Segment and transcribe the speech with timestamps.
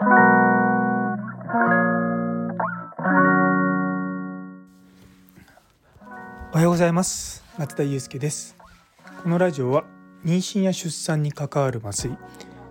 [6.52, 7.42] はようございます。
[7.58, 8.56] 松田祐介です。
[9.24, 9.82] このラジオは
[10.24, 12.16] 妊娠や出産に関わる麻酔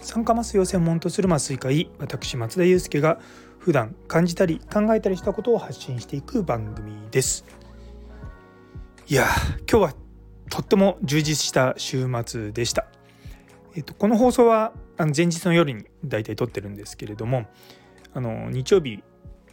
[0.00, 3.20] 酸化麻酔を専門とする麻酔科医私松田祐介が
[3.60, 7.44] 普段感じたり考えたりしたことを発信していく番組です。
[9.06, 9.28] いや
[9.70, 9.94] 今日は
[10.50, 12.88] とっても充実した週末でした。
[13.74, 17.46] えっとこの放送はあの前日の夜に大体撮ってるんですけれども
[18.14, 19.02] あの日曜日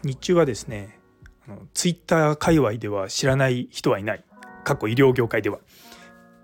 [0.03, 0.99] 日中はですね
[1.47, 4.23] あのツイッター界隈では知らない人はいない
[4.63, 5.59] 過去医療業界では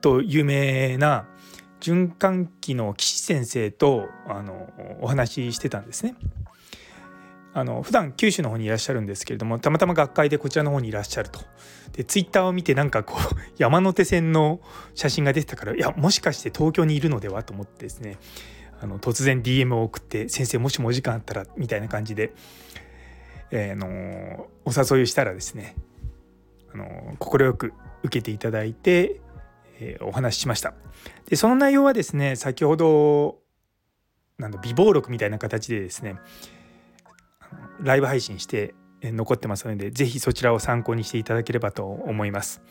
[0.02, 1.28] と有名な
[1.82, 4.70] 循環器の岸先生とあの
[5.02, 6.16] お話ししてたんですね。
[7.58, 11.40] あの普段九州の方にいらっしゃるんですけれどもたまたま学会でこちらの方にいらっしゃると
[11.94, 14.60] でツイッターを見てなんかこう 山手線の
[14.94, 18.18] 写真が出てたからいやもしかして東京にいるのではと思ってですね
[18.82, 22.34] あの突然 DM を送って「先生もしもお時間あったら」みたいな感じで、
[23.52, 25.78] えー、のお誘いをしたらですね
[26.74, 27.72] あの快く
[28.04, 29.22] 受けていただいて、
[29.80, 30.74] えー、お話ししました。
[31.30, 33.40] でその内容はですね先ほど
[34.38, 36.18] なんだ美貌録みたいな形でですね
[37.82, 42.62] ライブ配信して残ってますので是非そちらを参考にしていただければと思います。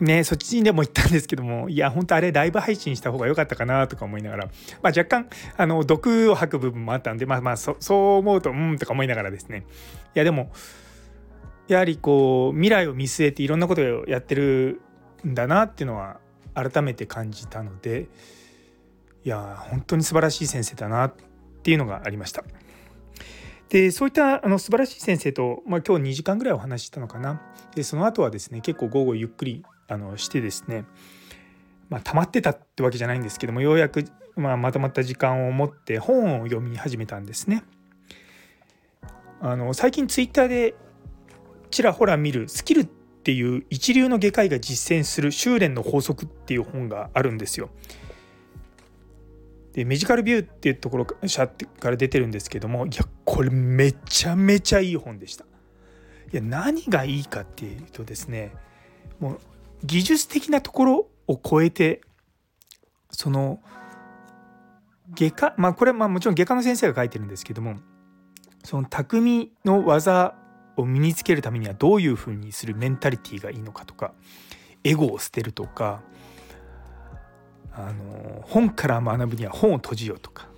[0.00, 9.66] ねそっちにでも行ったんですけどもいや本当あれライブ配信した方が良かったかなとか思いながら、まあ、若干あの毒を吐く部分もあったんでまあまあそそう思うとうんとか思いながらですね
[10.14, 10.50] いやでも
[11.68, 14.80] やはりこう未来を見据えていろんなことをやってる
[15.26, 16.18] んだなっていうのは
[16.54, 18.08] 改めて感じたので
[19.24, 21.14] いや本当に素晴らしい先生だなっ
[21.62, 22.44] ていうのがありました。
[23.74, 27.42] でそういったあの素晴らしい先生と、まあ、今日2時間ぐらいお話ししたのかな
[27.74, 30.84] でその後はですね結構午後ゆっくりあのしてですね
[31.88, 34.04] まあ溜まってたってわけじゃないんですけどもようやく、
[34.36, 37.64] まあ、まとまった時間を持って本を読み始めたんですね。
[39.40, 40.76] あの最近ツイッターで
[41.72, 47.70] ちらほら見るスキルっていう一流の外科医が実践する修練の法則っていう本があるんですよ。
[49.74, 51.16] でメジカルビューっていうところか
[51.90, 55.44] ら出てるんですけどもいやこれめちゃめちゃいい本でした。
[56.32, 58.52] いや何がいいかっていうとですね
[59.20, 59.38] もう
[59.84, 62.00] 技術的なところを超えて
[63.10, 63.60] その
[65.14, 67.76] 外科まあこれはまあもちろん外科の先生が書いてるんですけども
[68.64, 70.34] その匠の技
[70.76, 74.12] を身につけるためにはどういうふうにするメンタリティーがいいのかとか
[74.82, 76.02] エゴを捨てるとか
[77.76, 80.48] あの本から学ぶには本を閉じようとか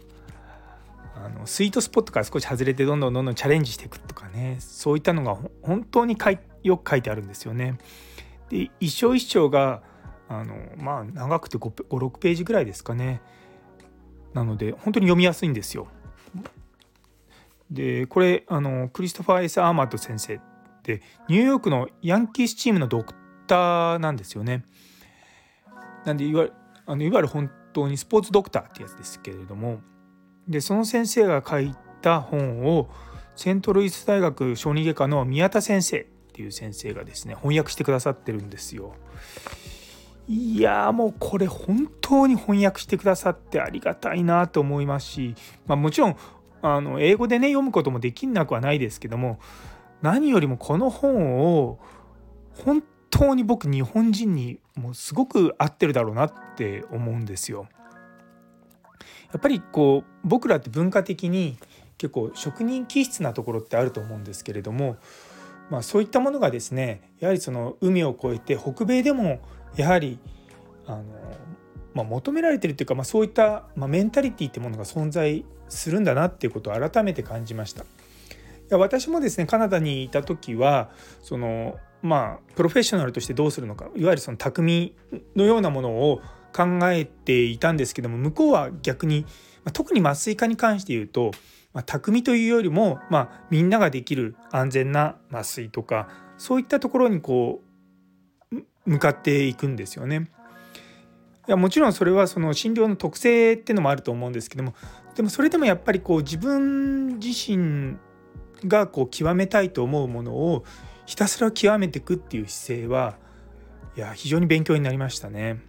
[1.15, 7.79] あのスイートスポットから少し外れてどんどんどんどんチャレンジしていくとかねそういったのが本当にかいよく書いてあるんですよね。
[8.51, 9.83] で一章一章が
[10.29, 13.21] あのまあ長くて56ページぐらいですかね
[14.35, 15.89] なので本当に読みやすいんですよ。
[17.71, 20.41] でこれあのクリストファー・エス・アーマッド先生っ
[20.83, 23.15] てニューヨークのヤンキースチームのドク
[23.47, 24.65] ターなんですよね。
[26.05, 26.49] なんでいわ
[26.87, 29.81] あのいわゆる本当にスポーツドクターってやつですけれども
[30.49, 32.89] でその先生が書いた本を
[33.35, 38.95] セントルイス大学小児外科の宮田先生っていう先生がですね翻訳してくださってるんですよ。
[40.29, 45.35] いやもうこれ本当に翻訳してくださってありがたいなと思いますし、
[45.67, 46.17] まあ、もちろん
[46.63, 49.39] あの英語でね読むこともできなくはないですけども
[50.03, 51.79] 何よりもこの本を
[52.65, 52.83] 本
[53.19, 57.69] 当に僕日本人にもうすごく合ってるだろうなって思うんですよ。
[59.33, 61.59] やっぱりこう僕らって文化的に
[61.99, 64.97] 結構職人気質なところってあると思うんですけれども
[65.71, 69.41] まあ、そういったものがですねやはりその海を越えて北米でも
[69.77, 70.19] やはり
[70.87, 71.05] あの、
[71.95, 77.83] まあ、求められてるっていうか、まあ、そういった、まあ、メンタリティってものが存在するんだなっていうことを改めて感じました。
[77.83, 77.87] い
[78.69, 80.91] や私もですねカナダにいた時は
[81.23, 84.95] そのまあプロフェッショナルとしてどうするのかいわゆるその匠
[85.35, 86.21] のようなものを
[86.55, 89.23] 考えていたんですけども向こうは逆に、
[89.65, 91.33] まあ、特に麻酔科に関して言うと
[91.77, 97.61] まあ、匠というよりも、まあ、みんなができる安全な麻酔とかそういったところにこ
[98.51, 98.57] う
[98.87, 100.31] 向かっていくんですよね。
[101.47, 104.75] いやもちろんそれはその診療の特性っていうのもあると思うんですけども
[105.15, 107.99] でもそれでもやっぱりこう自分自身
[108.65, 110.65] がこう極めたいと思うものを
[111.05, 113.17] ひたすら極めていくっていう姿勢は
[113.97, 115.61] いや非常に勉強になりましたね。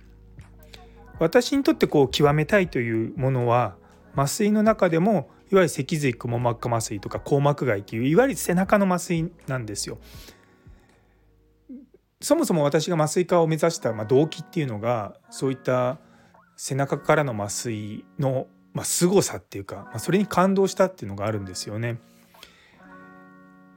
[1.20, 3.76] 私にとってこう極めたいというものは
[4.16, 9.98] 麻酔の中でもいわゆる脊髄くも膜下麻酔とか硬膜外といういわゆる背中の麻酔なんですよ。
[12.20, 16.00] そもそも私が麻酔科を目指した、ま動機っていうのがそういった
[16.56, 22.00] 背中からの麻酔の、まあ、凄さっていうか、まあ、それに感動したっていうのがあるんですよね。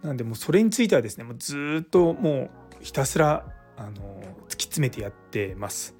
[0.02, 2.50] なんでもうそれについてはですねもうずっともう
[2.80, 3.44] ひたすら
[3.76, 3.90] あの
[4.48, 5.94] 突き詰めてやってます。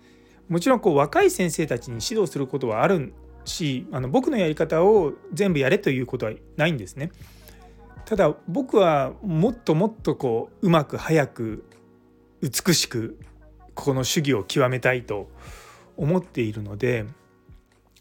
[0.49, 3.15] もちろんこう若い先生たちに指導することはある
[3.45, 7.13] しあの僕のやり方を全部やれということはないんですね。
[8.05, 11.65] ただ僕はもっともっとこううまく早く
[12.43, 13.19] 美しく
[13.75, 15.31] この主義を極めたいと
[15.97, 17.05] 思っているので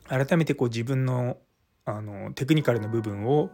[0.08, 1.38] 改めてこう自分の
[1.86, 3.50] あのテクニカルな部分を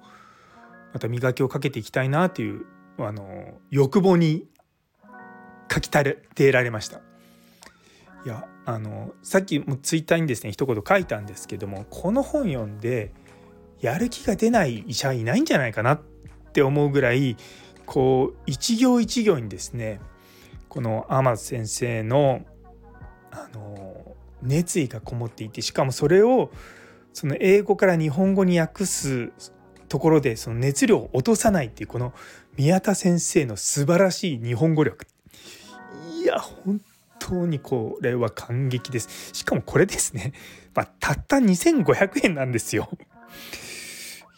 [0.96, 2.66] また磨きをかけていきたいなという
[2.98, 4.48] あの欲望に
[5.70, 7.02] 書きたてられました。
[8.26, 13.12] いやあのさっきもツイッターにですね一言書いたんですけどもこの本読んで
[13.82, 16.02] やる気が出ない医者いないんじゃないかなっ
[16.54, 17.36] て思うぐらい
[17.86, 20.00] こう一行一行にですね
[20.70, 22.42] この天津先生の
[23.32, 26.52] あの熱意がこもっていてしかもそれを
[27.12, 29.34] その英語から日本語に訳す
[29.88, 32.14] ところでその熱量を落とさないっていうこの
[32.58, 35.06] 宮田先生の素晴らしい日本語力
[36.22, 36.82] いや本
[37.20, 39.32] 当にこれは感激です。
[39.34, 40.34] しかもこれですね、
[40.74, 42.90] まあ、たった2500円なんですよ。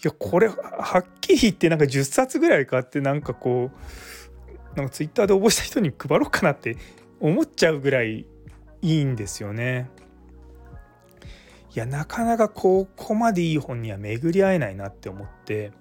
[0.04, 3.72] いやこれはっきり言ってなんか10冊ぐらい買ってなんかこ
[4.76, 6.78] うなんかツイッターで応募した人に配ろうかなって
[7.20, 8.26] 思っちゃうぐらい
[8.82, 9.90] いいんですよね。
[11.78, 15.72] いやなかなかここまでいい本には巡り合えないなって思って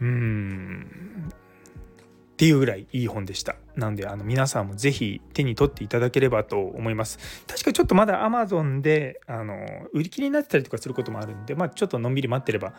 [0.00, 3.56] うんっていうぐらいいい本でした。
[3.74, 7.18] なのであの皆さんも是非手に取っていただければと思います。
[7.48, 9.56] 確かちょっとまだ Amazon であの
[9.92, 12.72] 売り切りになってたりとかすることもあるんで、まあ、ちょっとのんびり待ってればあ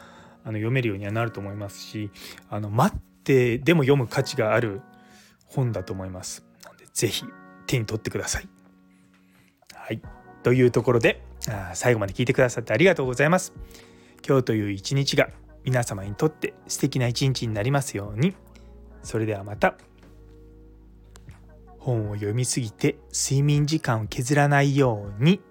[0.45, 2.11] の読めるようにはなると思いますし
[2.49, 4.79] あの待ってでも読む価値がある
[5.47, 6.45] 本だと思います。
[6.63, 7.25] なので是非
[7.67, 8.47] 手に取ってください。
[9.73, 10.01] はい、
[10.43, 11.27] というところで
[11.73, 13.53] 最後まで聞いてくださってありがとうございます。
[14.27, 15.29] 今日という一日が
[15.63, 18.35] 皆様にとって素敵な一日になりますように。
[19.03, 19.75] それではまた
[21.77, 25.41] 本を読みすぎて睡眠時間を削らないように。